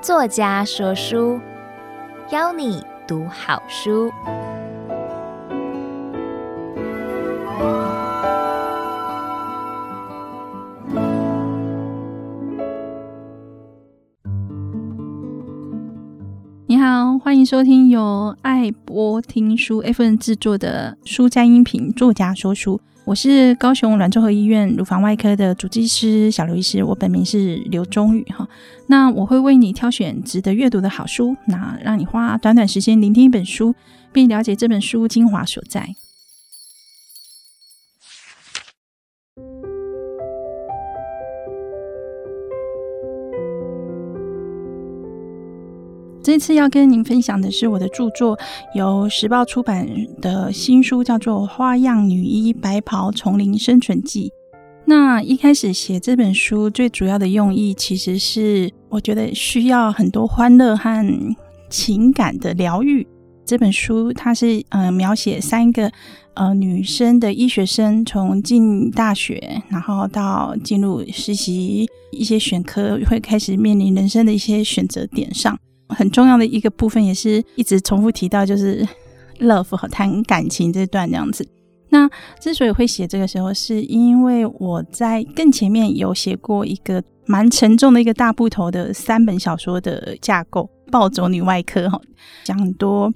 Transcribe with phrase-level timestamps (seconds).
[0.00, 1.38] 作家说书，
[2.30, 4.10] 邀你读好书。
[16.66, 22.80] 你好，欢迎收听由爱播听书 FM 制作的书斋音频作家说书。
[23.06, 28.48] 我是高雄软综合医院乳房外科的主治医师小刘医师，我本名是刘忠宇哈。
[28.88, 33.72] 那我会为你挑选值得阅读的好书，那让你花短短时间聆听一本书，
[34.12, 35.94] 并了解这本书精华所在。
[46.26, 48.36] 这次要跟您分享的是我的著作，
[48.74, 49.86] 由时报出版
[50.20, 54.28] 的新书，叫做《花样女医白袍丛林生存记》。
[54.86, 61.36] 那一开始写这本书最主要的用意，其实是我觉得需要很多欢乐和
[61.70, 63.06] 情感的疗愈。
[63.44, 65.88] 这本书它是呃描写三个
[66.34, 75.56] 呃女生的医学生，从进大学，然后到进入实习，一些选科会开始面临人生的一些选择点上。
[75.88, 78.86] 很重要的一个部分，也是一直重复提到，就是
[79.40, 81.46] love 和谈感情这段这样子。
[81.88, 92.00] 那之所以会写这个时候，是因为我在更前面有写过一个蛮沉重的一个大部头的三本小说的架构，《暴走女外科》哈，
[92.42, 93.12] 讲很多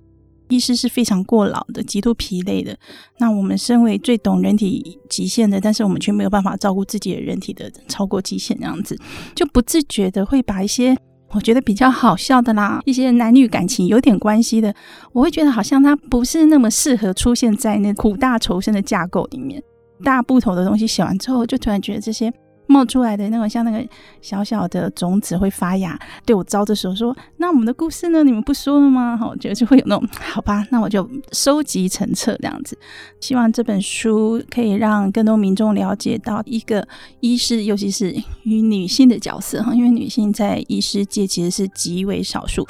[0.49, 2.77] 医师是非常过劳的，极度疲累的。
[3.19, 8.97] 那我们身为最懂人体极限的，但是我们却没有办法照顾自己的人体的超过极限，这样子
[9.35, 10.97] 就不自觉的会把一些。
[11.33, 14.75] 我觉得比较好笑的啦，一些男女感情有点关系的，
[15.13, 19.63] 我会觉得好像它不是那么适合出现在那苦大仇深的架构里面。
[20.03, 22.33] 大部头的东西写完之后，就突然觉得这些。
[22.71, 23.85] 冒出来的那种像那个
[24.23, 28.23] 小小的种子会发芽，对我招着手说：“那我们的故事呢？
[28.23, 32.79] 你们不说了吗？” 好，我觉得就会有那种好吧，那我就收集成册这样子。
[33.21, 36.87] 希望这本书可以让更多民众了解到一个
[37.19, 42.65] 医师，尤其是与女性的角色哈，因为女性在医师界其实是极为少数。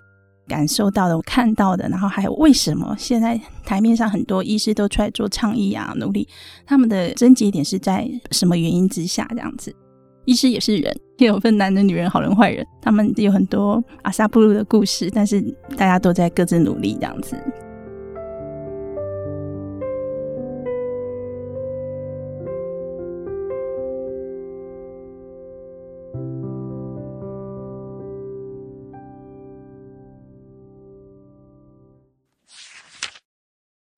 [0.48, 6.26] 感受到的、我看到的，然后还有为什么现在台面上很多医师都出来做倡议啊、努力，
[6.66, 9.72] 他们的症结点是在什么原因之下这样子？
[10.26, 12.64] 医师也是人，也有分男人、女人、好人、坏人。
[12.81, 15.41] 他们有很多阿萨布鲁的故事，但是
[15.76, 17.36] 大家都在各自努力这样子。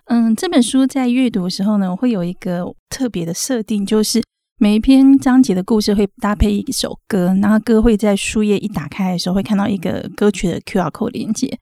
[0.07, 4.23] 嗯，这本书在阅读的时候呢，会有一个特别的设定，就是。
[4.63, 11.59] 每一篇章节的故事会搭配一首歌，然后歌会在书页一打开的时候会看到一个歌曲的 QR code 连接。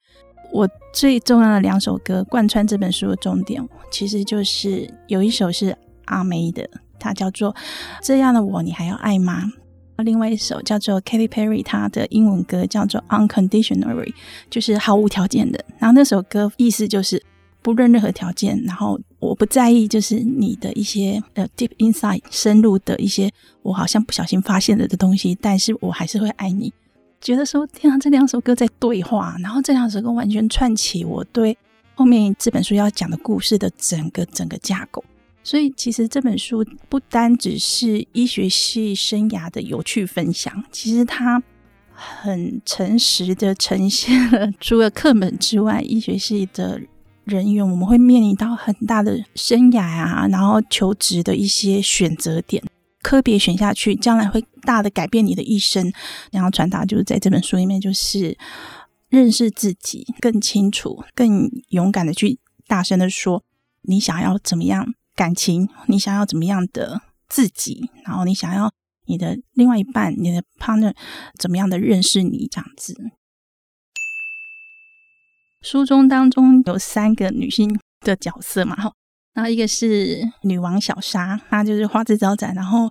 [0.52, 5.74] 我最重要的两首歌贯穿这本书的重点，其实就是有一首是
[6.04, 6.68] 阿妹的，
[6.98, 7.54] 它叫做
[8.02, 9.50] 《这样的我你还要爱吗》；
[10.04, 14.04] 另外一首叫做 Katy Perry，她的英文歌叫做《Unconditionally》，
[14.50, 15.64] 就是毫无条件的。
[15.78, 17.22] 然后那首歌意思就是。
[17.62, 23.30] 不论任何条件，然后我不在意，就是你的一些呃 deep inside 深入的一些，
[23.62, 26.72] 我好像不小心发现了的东西，但是我还是会爱你。
[27.20, 31.56] 觉得说，天啊，这两首歌在对话，然后这两首歌完全串起我对
[31.94, 35.04] 后面这本书要讲的故事的整个整个架构。
[35.42, 41.42] 所以，其实这本书不单只是医学系生涯的有趣分享，其实它
[41.92, 46.80] 很诚实的呈现了除了课本之外，医学系的。
[47.24, 52.62] 人员我们会面临到很大的生涯啊，然后求职的一些选择点，
[53.02, 55.92] 科别选下去，将来会大的改变你的一生。
[56.32, 58.36] 然后传达就是在这本书里面，就是
[59.08, 63.44] 认识自己更清楚、更勇敢的去大声的说，
[63.82, 68.72] 你想要怎么样感情，你想要怎么样的自己，然后你想要
[69.06, 70.94] 你的另外一半、你的 partner
[71.38, 73.12] 怎么样的认识你这样子。
[75.62, 78.92] 书中当中有三个女性的角色嘛，哈，
[79.34, 82.90] 然后一个是女王小莎，她就是花枝招展，然后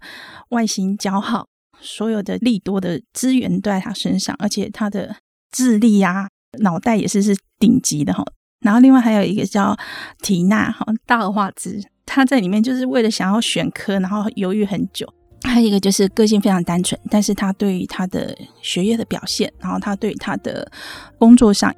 [0.50, 1.48] 外形姣好，
[1.82, 5.16] 所有的利多的资源都在她身上，而且她的
[5.52, 6.28] 智力啊，
[6.60, 8.24] 脑袋也是是顶级的哈。
[8.62, 9.76] 然后另外还有一个叫
[10.22, 15.12] 缇娜，哈，大而化之，她在里面就是为了想要选科，然后犹豫很久。
[15.42, 20.72] 还有一个就是个性非常单纯，但是她对于她的学业的表现，然后她对她的
[21.18, 21.74] 工作上。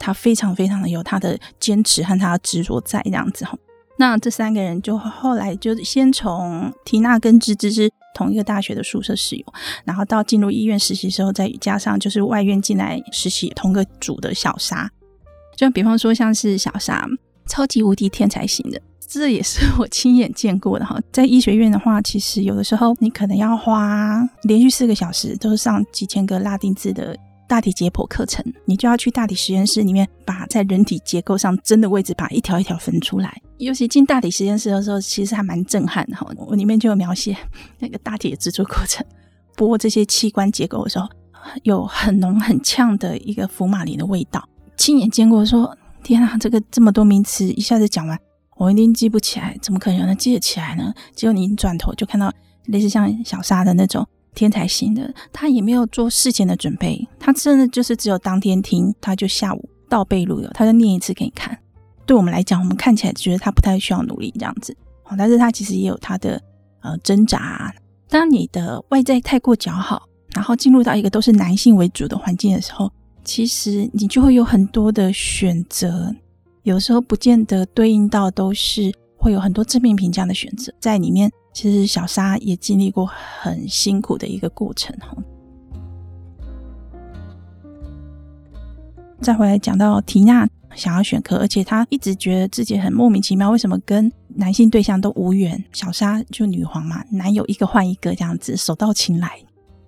[0.00, 3.56] 他非常非常的有他的坚持和他的执着在这样子哈，
[3.98, 9.44] 那这三个人就后来就先从缇娜跟芝芝是同一个大学的宿舍室友，
[9.84, 14.90] 然后到进入医院实习时候，再加上就是外院进来实习同个组的小沙，
[15.54, 17.06] 就比方说像是小沙，
[17.46, 20.98] 超级无敌天才型的，这也是我亲眼见过的哈。
[21.12, 27.14] 在医学院的话，其实有的时候你可能要花连续四个小时，都是上几千个拉丁字的。
[27.50, 33.42] 大体解剖课程，你就要去大体实验室里面，把在人体结构上针的位置，把一条一条分出来。
[33.58, 36.24] 尤其进大体实验室的时候，其实还蛮震撼的哈。
[36.36, 37.36] 我里面就有描写
[37.80, 39.04] 那个大体的制作过程，
[39.58, 41.08] 剥这些器官结构的时候，
[41.64, 44.48] 有很浓很呛的一个福马林的味道。
[44.76, 48.16] 亲眼见过，说天啊，这个这么多名词一下子讲完，
[48.58, 50.94] 我一定记不起来，怎么可能能记得起来呢？
[51.16, 52.32] 结果你一转头就看到
[52.66, 54.06] 类似像小沙的那种。
[54.34, 61.58] 天才型的，他也没有做事前的准备，他真的就是只有当天听，他就下午倒背如流，他就念一次给你看。
[62.06, 64.76] 对我们来讲，我们看起来觉得他不太需要努力这样子，
[65.16, 66.40] 但是他其实也有他的
[66.80, 67.72] 呃挣扎。
[68.08, 72.90] 当你的外在太过姣好，然后进入到一个都是男性为主的环境的时候，
[73.24, 76.12] 其实你就会有很多的选择，
[76.62, 81.30] 有时候不见得对应到都是会有很多正面评价的选择在里面。
[81.52, 85.22] 其实小沙也经历过很辛苦的一个过程哦。
[89.20, 95.62] 再回来讲到缇娜想要选科，而且她一直觉得自己很莫名其妙，为什么跟男性对象都无缘？
[95.72, 99.38] 小沙就女皇嘛，男友一个换一个这样子，手到擒来。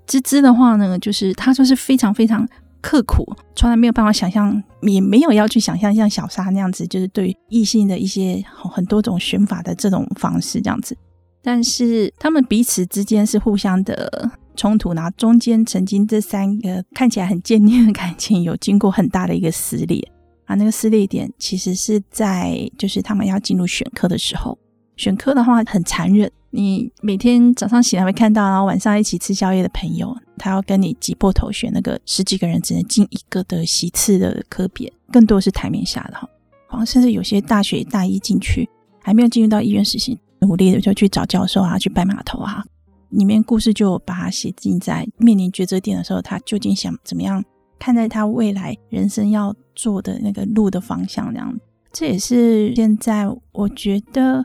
[0.06, 2.46] 芝芝的话呢，就是她说是非常非常
[2.82, 3.24] 刻苦，
[3.54, 10.94] 从来没有办法想象，也没有要去想象像小沙那样子，就是对异性的一些很多种选法的这种方式这样子。
[11.42, 20.00] 但是他们彼此之间是互相的冲突，然后中间曾经这三个看起来很坚定的感情有经过很大的一个撕裂
[20.44, 24.56] 啊，那个撕裂点其实是在就是他们要进入选科的时候，
[24.96, 36.28] 选科的话很残忍，你每天早上醒来会看到，然后晚上一起吃宵夜的朋友，他要跟你挤破头选那个十几个人只能进一个的席次的科别，更多是台面下的哈，
[36.68, 38.68] 好像甚至有些大学大一进去
[39.00, 40.18] 还没有进入到医院实习。
[40.42, 42.62] 努力的就去找教授啊，去拜码头啊。
[43.10, 47.44] 里面故事就把它写进在面临抉择点的时候，他究竟想怎么样
[47.78, 51.30] 看待他未来人生要做的那个路的方向？
[51.30, 51.54] 这样，
[51.92, 54.42] 这也是现在我觉得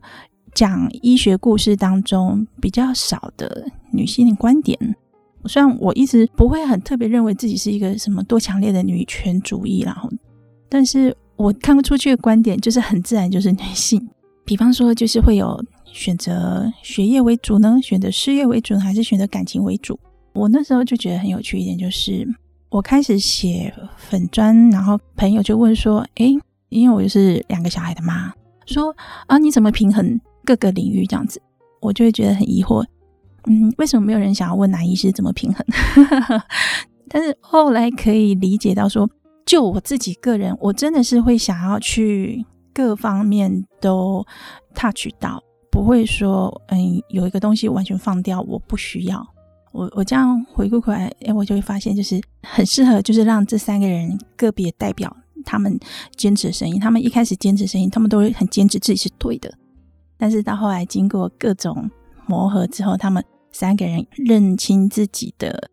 [0.53, 4.77] 讲医学故事当中比较少的女性的观点。
[5.45, 10.09] 虽然我一直不会很特别认为自己是一个什么多强烈的女权主义，然后，
[10.67, 14.05] 但是我看不出去的观点就是很自然，就是女性。
[14.43, 15.57] 比方说，就是会有。
[15.91, 17.79] 选择学业为主呢？
[17.81, 19.99] 选择事业为主呢，还是选择感情为主？
[20.33, 22.27] 我那时候就觉得很有趣一点，就是
[22.69, 26.37] 我开始写粉专，然后朋友就问说：“诶，
[26.69, 28.31] 因为我就是两个小孩的妈，
[28.65, 28.95] 说
[29.25, 31.41] 啊，你怎么平衡各个领域这样子？”
[31.81, 32.83] 我就会觉得很疑惑，
[33.45, 35.65] 嗯，为什么没有人想要问男医师怎么平衡？
[37.07, 39.09] 但是后来可以理解到说，
[39.45, 42.43] 就我自己个人，我真的是会想要去
[42.73, 44.25] 各方面都
[44.75, 45.41] touch 到。
[45.77, 49.23] 不会说，嗯，有一个东西完全放掉，我不需要。
[49.71, 55.15] 我我这样回顾过来，哎，我就会发现，就是很适合，就是让这三个人个别代表
[55.45, 55.79] 他们
[56.15, 56.79] 坚持的声音。
[56.79, 59.53] 他们一开始坚持声音，他们都会很坚持自己是对的。
[60.17, 61.87] 但是到后来经过各种
[62.25, 65.69] 磨合之后，他们三个人认清自己的。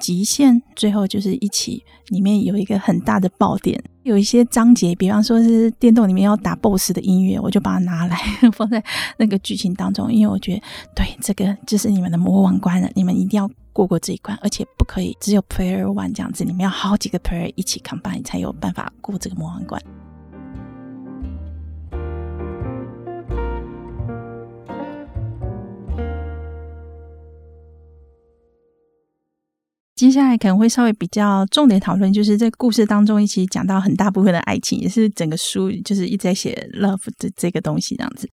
[0.00, 8.16] 极限，最后就是一起，里面有一个很大的爆点，有一些章节，比方说是电动里面要打 BOSS 的音乐，我就把它拿来
[8.52, 8.82] 放在
[9.16, 10.62] 那个剧情当中，因为我觉得，
[10.94, 19.82] 对，这个就是你们的魔王关了，你们一定要过过这一关，而且不可以只有 Player One 这样子，你们要好几个 Player 一起 combine 才有办法过这个魔王关。
[29.96, 38.28] 接下来可能会稍微比较重点讨论，就是在故事当中一起讲到很大部分的爱情，也是整个书就是一直在写 love 的这个东西这样子。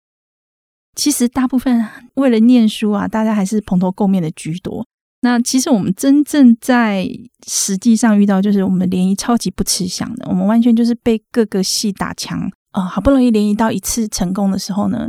[0.94, 1.84] 其实大部分
[2.14, 4.86] 为了念书啊，大家还是蓬头垢面的居多。
[5.22, 7.08] 那其实我们真正在
[7.44, 12.48] 实际上遇到，就是我们联谊超级不吃香的，我们完全就是被各个系打墙。
[12.70, 15.08] 啊、好不容易联谊到一次成功的时候呢，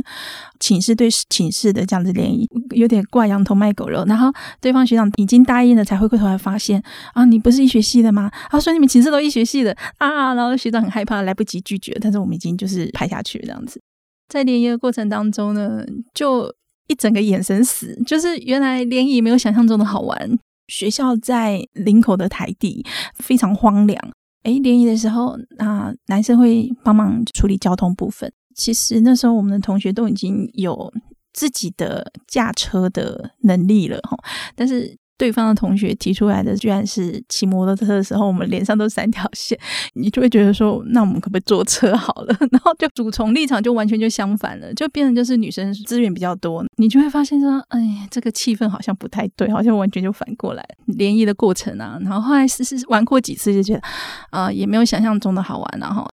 [0.58, 8.30] 寝室对寝室的这样子联谊有点挂羊头卖狗肉，然后对方学长已经答应了，才回过头来发现啊，你不是医学系的吗？
[8.50, 13.80] 他说你们寝室都医学系的啊，然后学长很害怕，来不及拒绝，但是我们已经就是拍下去这样子，
[14.28, 16.52] 在联谊的过程当中呢，就
[16.88, 23.96] 一整个眼神死，就是原来联谊没有想象中的好玩，学校在林口的台地，非常荒凉。
[24.42, 30.92] 哎，联谊的时候，那、男生会帮忙处理交通部分，其实那时候我们的同学都已经有
[31.32, 34.16] 自己的驾车的能力了哈，
[34.54, 34.98] 但是。
[35.20, 39.58] 对方的同学提出来的居然是骑摩托车的时候，我们脸上都三条线，
[39.92, 42.34] 你就会觉得说，那我们可不可以坐车好了？
[42.50, 51.98] 然后就主从立场就完全就相反了，就变成就是女生资源比较多，你就会发现说，哎，这个气氛好像不太对，好像完全就反过来联谊的过程啊。
[52.00, 53.82] 然后后来试试玩过几次，就觉得
[54.30, 56.08] 啊、也没有想象中的好玩，然后。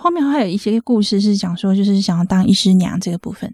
[0.00, 3.52] 后面还有一些故事是讲说，就是想要当医师娘这个部分。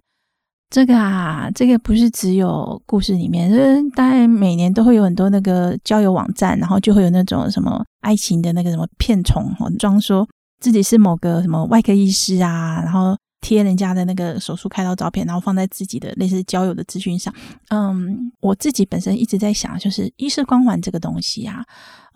[0.70, 10.26] 这个啊，这个不是只有故事里面，就是大概每年都会有很多那个交友网站，然后就会有那种什么爱情的那个什么骗虫，装说
[10.60, 17.32] 自己是某个什么外科医师啊，然后贴人家的那个手术开刀照片，然后放在自己的类似交友的资讯上。
[17.68, 21.64] 嗯，我自己本身一直在想，就是医师光环这个东西啊，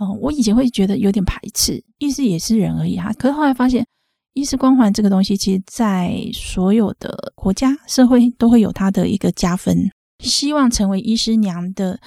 [0.01, 3.87] 嗯，我以前会觉得有点排斥，医师也是人而已哈，可是后来发现。
[4.35, 9.91] 医师光环这个东西，其实，在所有的国家、社会都会有它的一个加分。
[10.23, 11.99] 希望成为医师娘的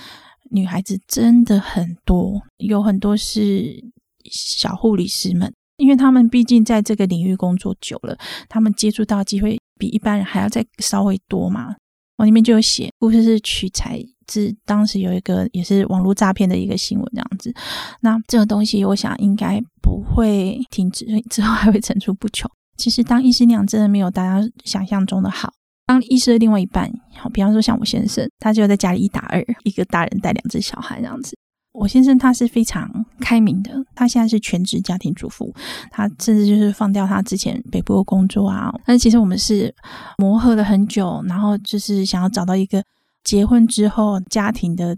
[0.51, 3.83] 女孩子真的很多，有很多是
[4.31, 11.75] 小护理师们，因为他们毕竟在这个领域工作久了，他们接触到机会比一般人还要再稍微多嘛。
[12.17, 13.99] 我里面就有写，故事是取材
[14.29, 17.53] 是当时有一个也是网络诈骗的一个新闻这样子。
[18.01, 19.61] 那这个东西，我想应该。
[19.83, 22.49] 不会停止，之后还会层出不穷。
[22.77, 25.51] 其实当医师娘真的没有大家想象中的好。
[25.85, 31.37] 当医师的另外一半，好，比方说像我先生，他就在家里一打二，一个大人带两只小孩这样子。
[31.73, 32.89] 我先生他是非常
[33.19, 35.53] 开明的，他现在是全职家庭主妇，
[35.91, 38.73] 他甚至就是放掉他之前北部的工作啊。
[38.85, 39.75] 但其实我们是
[40.17, 42.81] 磨合了很久，然后就是想要找到一个
[43.23, 44.97] 结婚之后家庭的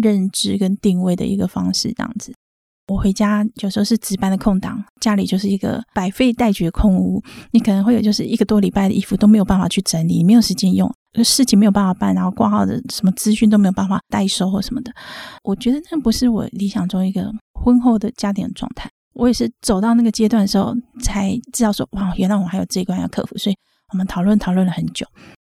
[0.00, 2.32] 认知跟定位的一个方式这样子。
[2.86, 7.22] 我回家有时候是值班的空档，家里就是一个百废待举的空屋。
[7.52, 10.92] 你可能会有就是一个多礼拜的衣服都没有办法去整理，没有时间用，
[11.24, 14.92] 事情没有办法办，然后挂号的什么资讯都没有办法代收或什么的。
[15.42, 18.90] 我觉得那不是我理想中一个婚后的家庭的状态。
[19.14, 23.38] 我也是走到那个阶段的时候才知道说，哇，原来我还有这一关要克服。
[23.38, 23.56] 所以
[23.92, 25.06] 我们讨论讨论了很久，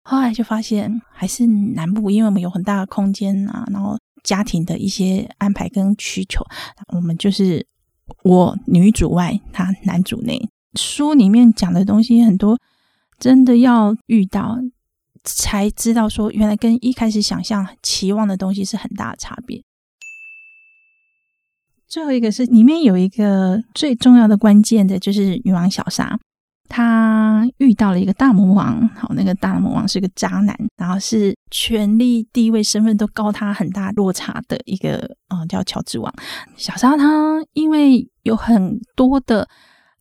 [0.09, 3.97] 后来就发现还是南部，因为我们有很大的空间啊，然后。
[4.25, 6.45] 家庭的一些安排跟需求，
[6.93, 7.65] 我们就是
[8.25, 10.39] 我女主外，他男主内。
[10.75, 12.59] 书里面讲的东西很多，
[13.19, 14.59] 真的要遇到
[15.25, 19.63] 才知道，说原来跟一开始想象期望的东西是很大的差别。
[21.87, 26.19] 最后一个是里面有一个最重要的关键的，就是女王小沙。
[26.69, 36.13] 他遇到了一个大魔王，好，那个大魔王是个渣男，然后是权力、地位、身份都高他很大落差的一个，嗯，叫乔治王。
[36.57, 39.49] 小沙他因为有很多的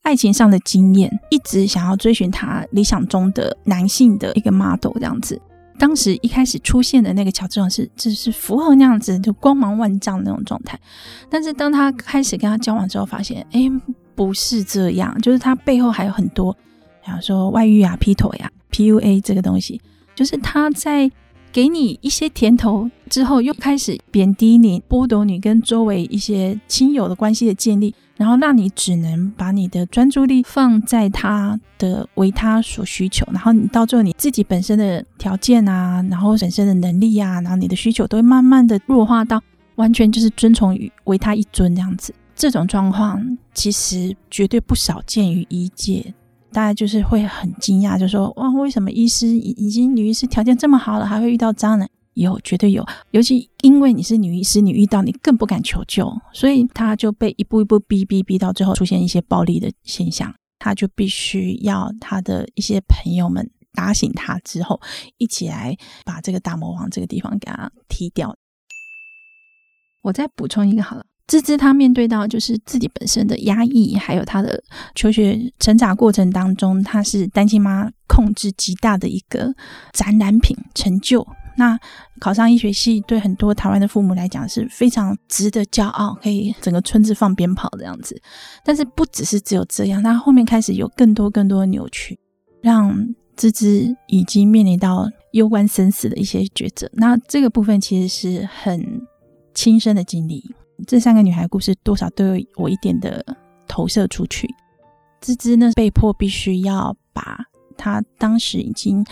[0.01, 5.41] 爱情上的经验，一直想要追寻他理想中的男性的一个 model 这样子。
[5.79, 10.79] 当时一开始出现的那个乔治王是，就是符合那样子就光芒万丈的那种状态，
[11.29, 13.71] 但是当他开始跟他交往之后，发现，哎。
[14.17, 16.51] 不是这样，就是他背后还有很多，
[17.05, 19.79] 比方说外遇啊、劈腿呀、PUA 这个东西，
[20.15, 21.09] 就是他在
[21.53, 39.39] 给你一些甜头之后，又开始贬低你、剥夺你跟周围一些亲友的关系的建立，然后让你只能把你的专注力放在他的为他所需求，然后你到最后你自己本身的条件啊，然后本身的能力啊，然后你的需求都会慢慢的弱化到
[39.75, 42.11] 完全就是遵从于为他一尊这样子。
[42.37, 43.19] 这种状况
[43.55, 46.13] 其实绝对不少见于医界，
[46.51, 51.89] 大家就是会很惊讶，就说哇，为什么医师已已经女医师条件这么好了，还会遇到渣男？
[52.13, 52.85] 有，绝对有。
[53.09, 64.79] 尤其因为你是女医师，你遇到你更不敢求救，所以他就被一步一步逼逼逼到最后出现一些暴力的现象，他就必须要他的一些朋友们打醒他之后，
[65.17, 65.75] 一起来
[66.05, 68.35] 把这个大魔王这个地方给他踢掉。
[70.03, 71.03] 我再补充一个好了。
[71.27, 74.63] 芝芝她面对到就是自己本身的压抑，还有她的
[74.95, 79.53] 求学成长过程当中，她是单亲妈控制极大的一个
[79.93, 81.27] 展览品成就。
[81.57, 81.77] 那
[82.19, 88.15] 考上医学系，对很多台湾的父母来讲是非常值得骄傲，可以整个村子放鞭炮这样子。
[88.63, 92.17] 但是不只是只有这样，她后面开始有更多更多的扭曲，
[92.61, 92.95] 让
[93.35, 96.87] 芝芝已经面临到攸关生死的一些抉择。
[96.93, 99.01] 那这个部分其实是很
[99.53, 100.43] 亲身的经历。
[100.85, 103.25] 这三个女孩故事多少都有我一点的
[103.67, 104.47] 投射出去。
[105.19, 107.39] 芝芝呢，被迫必须要把
[107.75, 109.03] 她当时已经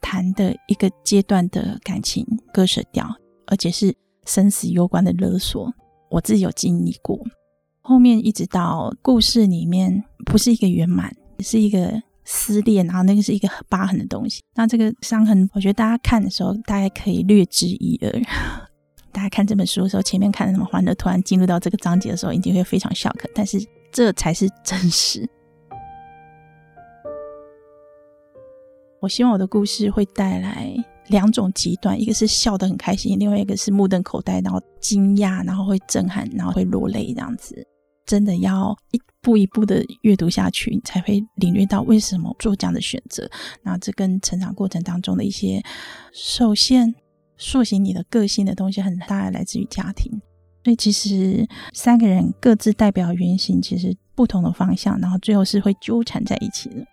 [0.00, 3.08] 谈的一个阶段的感情割舍掉，
[3.46, 3.94] 而且是
[4.26, 5.72] 生死攸关的勒索。
[6.10, 7.18] 我自己有经历过。
[7.80, 14.42] 后面一直到故事里面，不是一个圆满，是一个撕裂，然后那个是一个疤痕的东西。
[14.54, 18.10] 那这个伤痕，我觉得大家看的时候，大概可以略知一二。
[19.16, 23.16] 大家看这本书的时候，前面看的那么欢乐，突然进入到这个章节的时候，一定会非常 shock。
[23.34, 23.58] 但是
[23.90, 25.26] 这才是真实。
[29.00, 30.70] 我希望我的故事会带来
[31.06, 37.66] 两种极端，一个是笑得很开心，另外一个是目瞪口呆，然后惊讶，然后会震撼，然后会落泪这样子。
[38.04, 43.26] 真的要一步一步的阅读下去，你才会领略到为什么做这样的选择。
[43.62, 45.62] 那这跟成长过程当中的一些
[46.12, 46.94] 受限、
[47.36, 50.20] 塑形你的个性的东西，很大的来自于家庭。
[50.64, 56.84] 所以其实三个人各自代表原型，其实不同的方向，然后最后是会纠缠在一起的。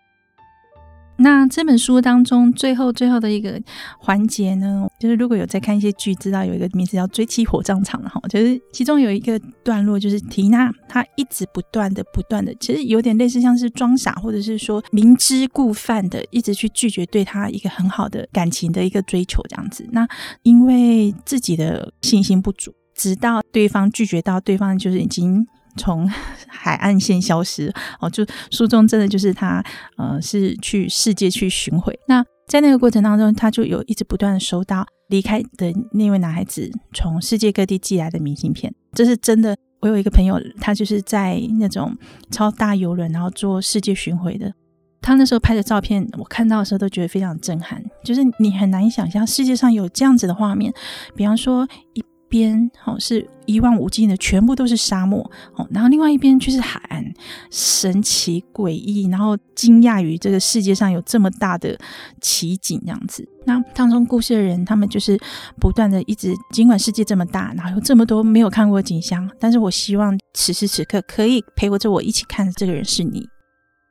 [1.18, 3.62] 那这本书当中最后最后的一个
[4.00, 19.88] 环节呢，就是如果有在看一些剧，知道有一个名字叫“追妻火葬场”的哈，就是其中有一个段落，就是缇娜她一直不断的不断的，其实有点类似像是装傻，或者是说明知故犯的，一直去拒绝对他一个很好的感情的一个追求这样子。
[19.92, 20.08] 那
[20.42, 25.48] 因为自己的信心不足，直到对方拒绝到对方就是已经。
[25.76, 26.08] 从
[26.48, 29.64] 海岸线消失哦，就书中真的就是他，
[29.98, 31.98] 呃，是去世界去巡回。
[32.08, 39.56] 那在那个过程当中，他就有一直不断的收到离开的那位男孩子从世界各地寄来的明信片，这是真的。
[39.82, 41.94] 我有一个朋友，他就是在那种
[42.32, 44.54] 超大游轮，然后做世界巡回的。
[45.02, 50.74] 他那时候拍的照片，我看到的时候都觉得非常震撼，就是你很难以想象世界上有这样子的画面，
[51.16, 52.02] 比方说一。
[52.34, 55.20] 边哦是一望无际的，全部都是沙漠
[55.54, 57.14] 哦，然后另外一边却是海岸，
[57.52, 61.78] 神奇诡异，然后惊讶于这个世界上有这么大的
[62.20, 63.24] 奇景这样子。
[63.46, 65.16] 那当中故事的人，他们就是
[65.60, 73.28] 不断的一直，尽管世界这么大，然后有这么多没有看过的景象，但是我希望此时此刻可以陪我着我一起看的这个人是你。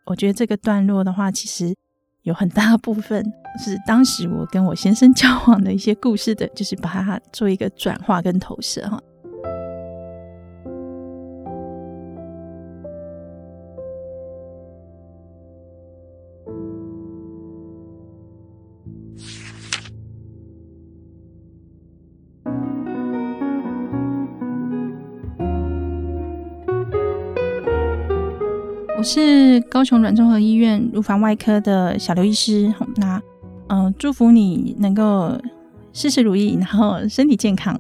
[0.07, 1.73] 我觉得这个段落的话，其实。
[2.23, 3.25] 有很大部分
[3.59, 9.01] 是当时我跟我先生交往的一些故事的，就是把它做一个转化跟投射哈。
[29.03, 32.73] 我是高雄软综合医院乳房外科的小刘医师。
[32.95, 33.21] 那
[33.67, 35.37] 嗯、祝福你能够
[35.93, 37.77] 事事如意，然后身体健康。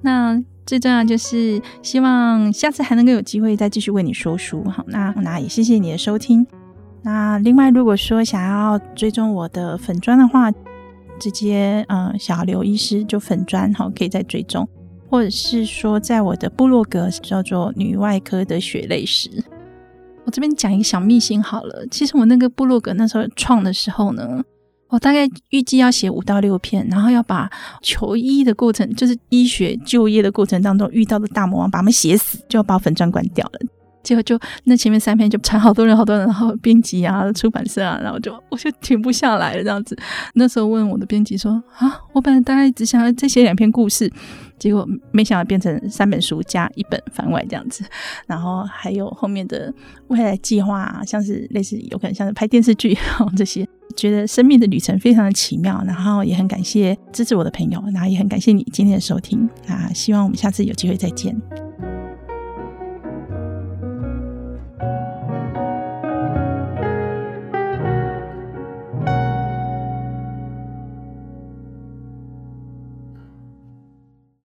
[0.00, 4.64] 那最重要就是希望下次还能够有机会再继续为你说书。
[4.64, 6.44] 好，那那也谢谢你的收听。
[7.02, 10.50] 那另外，如果说想要追踪我的粉砖的话，
[11.20, 14.68] 直接嗯、呃，小刘医师就粉砖好，可以再追踪，
[15.08, 19.30] 或者是说在我的部落格叫做女外科的血泪史。
[20.30, 24.42] 这边讲一个小秘辛好了，其实我那个部落格那时候创的时候呢，
[24.88, 27.50] 我大概预计要写五到六篇，然后要把
[27.82, 33.60] 求医的过程，就是医学就业的过程当中遇到的大魔王，把他们写死，就要把粉钻关掉了。
[34.02, 39.96] 结果就那前面三篇就传好多人，好多人，然后编辑啊、出版社啊，然后就我就停不下来了这样子。
[40.34, 44.10] 那时候问我的编辑说：“啊，我本来大概只想要再写两篇故事，
[44.58, 47.84] 结果没想到变成三本书加一本番外这样子。
[48.26, 49.72] 然后还有后面的
[50.08, 52.96] 未来计划啊，像是类似有可能像是拍电视剧
[53.36, 55.82] 这些，觉得生命的旅程非常的奇妙。
[55.86, 61.38] 然后也很感谢支持我的朋友，然后也很感谢你今天的收听啊，希望我们下次有机会再见。”